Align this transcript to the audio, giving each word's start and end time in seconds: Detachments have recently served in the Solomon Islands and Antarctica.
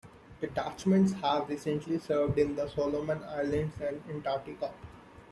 Detachments 0.39 1.13
have 1.21 1.47
recently 1.47 1.99
served 1.99 2.39
in 2.39 2.55
the 2.55 2.67
Solomon 2.67 3.21
Islands 3.23 3.75
and 3.81 4.01
Antarctica. 4.09 4.71